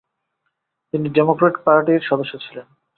[0.93, 2.67] তিনি ডেমোক্র্যাট পার্টির সদস্য ছিলেন।